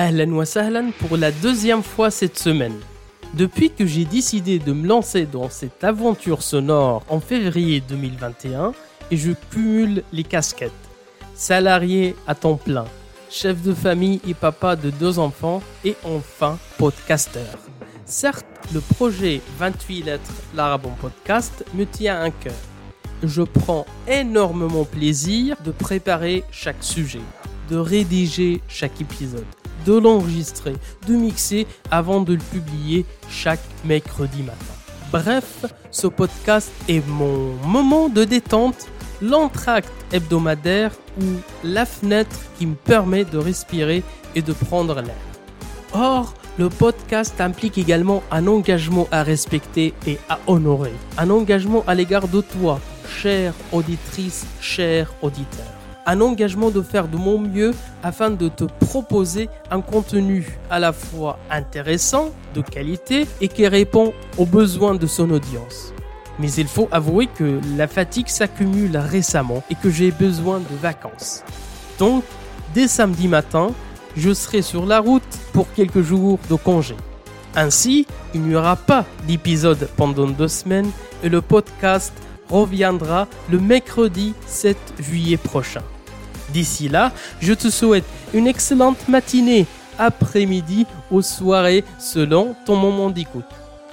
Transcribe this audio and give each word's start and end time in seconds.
Ahlan 0.00 0.30
wa 0.30 0.46
sahlan 0.46 0.92
pour 0.92 1.16
la 1.16 1.32
deuxième 1.32 1.82
fois 1.82 2.12
cette 2.12 2.38
semaine. 2.38 2.78
Depuis 3.34 3.68
que 3.72 3.84
j'ai 3.84 4.04
décidé 4.04 4.60
de 4.60 4.72
me 4.72 4.86
lancer 4.86 5.26
dans 5.26 5.50
cette 5.50 5.82
aventure 5.82 6.44
sonore 6.44 7.02
en 7.08 7.18
février 7.18 7.80
2021 7.80 8.74
et 9.10 9.16
je 9.16 9.32
cumule 9.50 10.04
les 10.12 10.22
casquettes. 10.22 10.70
Salarié 11.34 12.14
à 12.28 12.36
temps 12.36 12.54
plein, 12.54 12.84
chef 13.28 13.60
de 13.60 13.74
famille 13.74 14.20
et 14.24 14.34
papa 14.34 14.76
de 14.76 14.90
deux 14.90 15.18
enfants 15.18 15.64
et 15.84 15.96
enfin 16.04 16.60
podcasteur. 16.76 17.58
Certes, 18.04 18.46
le 18.72 18.78
projet 18.78 19.40
28 19.58 20.02
lettres 20.02 20.30
l'Arabon 20.54 20.92
podcast 21.00 21.64
me 21.74 21.86
tient 21.86 22.22
à 22.22 22.30
cœur. 22.30 22.54
Je 23.24 23.42
prends 23.42 23.84
énormément 24.06 24.84
plaisir 24.84 25.56
de 25.64 25.72
préparer 25.72 26.44
chaque 26.52 26.84
sujet, 26.84 27.26
de 27.68 27.76
rédiger 27.76 28.62
chaque 28.68 29.00
épisode 29.00 29.57
de 29.86 29.98
l'enregistrer, 29.98 30.74
de 31.06 31.14
mixer 31.14 31.66
avant 31.90 32.20
de 32.20 32.34
le 32.34 32.40
publier 32.40 33.04
chaque 33.28 33.60
mercredi 33.84 34.42
matin. 34.42 34.56
Bref, 35.10 35.64
ce 35.90 36.06
podcast 36.06 36.70
est 36.88 37.06
mon 37.06 37.54
moment 37.66 38.08
de 38.08 38.24
détente, 38.24 38.86
l'entracte 39.22 39.92
hebdomadaire 40.12 40.92
ou 41.20 41.24
la 41.64 41.86
fenêtre 41.86 42.36
qui 42.58 42.66
me 42.66 42.74
permet 42.74 43.24
de 43.24 43.38
respirer 43.38 44.02
et 44.34 44.42
de 44.42 44.52
prendre 44.52 45.00
l'air. 45.00 45.16
Or, 45.94 46.34
le 46.58 46.68
podcast 46.68 47.40
implique 47.40 47.78
également 47.78 48.22
un 48.30 48.46
engagement 48.46 49.08
à 49.10 49.22
respecter 49.22 49.94
et 50.06 50.18
à 50.28 50.38
honorer. 50.46 50.92
Un 51.16 51.30
engagement 51.30 51.84
à 51.86 51.94
l'égard 51.94 52.28
de 52.28 52.40
toi, 52.40 52.80
chère 53.08 53.54
auditrice, 53.72 54.44
cher 54.60 55.14
auditeur 55.22 55.78
un 56.08 56.22
engagement 56.22 56.70
de 56.70 56.80
faire 56.80 57.06
de 57.06 57.18
mon 57.18 57.38
mieux 57.38 57.72
afin 58.02 58.30
de 58.30 58.48
te 58.48 58.64
proposer 58.64 59.50
un 59.70 59.82
contenu 59.82 60.58
à 60.70 60.78
la 60.78 60.94
fois 60.94 61.38
intéressant, 61.50 62.30
de 62.54 62.62
qualité 62.62 63.26
et 63.42 63.48
qui 63.48 63.68
répond 63.68 64.14
aux 64.38 64.46
besoins 64.46 64.94
de 64.94 65.06
son 65.06 65.30
audience. 65.30 65.92
Mais 66.38 66.50
il 66.52 66.66
faut 66.66 66.88
avouer 66.92 67.26
que 67.26 67.60
la 67.76 67.86
fatigue 67.86 68.28
s'accumule 68.28 68.96
récemment 68.96 69.62
et 69.70 69.74
que 69.74 69.90
j'ai 69.90 70.10
besoin 70.10 70.60
de 70.60 70.76
vacances. 70.80 71.44
Donc, 71.98 72.24
dès 72.72 72.88
samedi 72.88 73.28
matin, 73.28 73.72
je 74.16 74.32
serai 74.32 74.62
sur 74.62 74.86
la 74.86 75.00
route 75.00 75.22
pour 75.52 75.70
quelques 75.74 76.00
jours 76.00 76.38
de 76.48 76.54
congé. 76.54 76.96
Ainsi, 77.54 78.06
il 78.32 78.40
n'y 78.40 78.54
aura 78.54 78.76
pas 78.76 79.04
d'épisode 79.26 79.90
pendant 79.98 80.26
deux 80.26 80.48
semaines 80.48 80.90
et 81.22 81.28
le 81.28 81.42
podcast 81.42 82.14
reviendra 82.48 83.28
le 83.50 83.58
mercredi 83.58 84.32
7 84.46 84.78
juillet 85.00 85.36
prochain. 85.36 85.82
D'ici 86.52 86.88
là, 86.88 87.12
je 87.40 87.52
te 87.52 87.68
souhaite 87.70 88.04
une 88.32 88.46
excellente 88.46 89.08
matinée, 89.08 89.66
après-midi 89.98 90.86
ou 91.10 91.22
soirée 91.22 91.84
selon 91.98 92.54
ton 92.64 92.76
moment 92.76 93.10
d'écoute. 93.10 93.44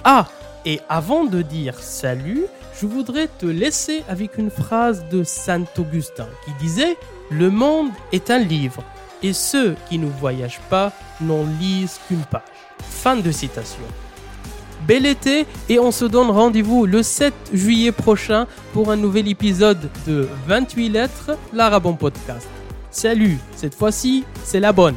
Ah, 0.04 0.26
et 0.64 0.80
avant 0.88 1.24
de 1.24 1.42
dire 1.42 1.78
salut, 1.78 2.44
je 2.80 2.86
voudrais 2.86 3.28
te 3.28 3.46
laisser 3.46 4.04
avec 4.08 4.38
une 4.38 4.50
phrase 4.50 5.04
de 5.10 5.24
Saint 5.24 5.64
Augustin 5.78 6.28
qui 6.44 6.52
disait 6.60 6.96
Le 7.30 7.50
monde 7.50 7.90
est 8.12 8.30
un 8.30 8.38
livre 8.38 8.82
et 9.22 9.32
ceux 9.32 9.76
qui 9.88 9.98
ne 9.98 10.06
voyagent 10.06 10.60
pas 10.70 10.92
n'en 11.20 11.44
lisent 11.60 11.98
qu'une 12.06 12.24
page. 12.24 12.42
Fin 12.82 13.16
de 13.16 13.30
citation. 13.30 13.82
Bel 14.86 15.04
été 15.04 15.46
et 15.68 15.78
on 15.78 15.90
se 15.90 16.04
donne 16.04 16.30
rendez-vous 16.30 16.86
le 16.86 17.02
7 17.02 17.34
juillet 17.52 17.92
prochain 17.92 18.46
pour 18.72 18.90
un 18.90 18.96
nouvel 18.96 19.28
épisode 19.28 19.90
de 20.06 20.28
28 20.46 20.88
lettres, 20.88 21.30
l'Arabon 21.52 21.94
Podcast. 21.94 22.48
Salut, 22.90 23.38
cette 23.56 23.74
fois-ci, 23.74 24.24
c'est 24.44 24.60
la 24.60 24.72
bonne. 24.72 24.94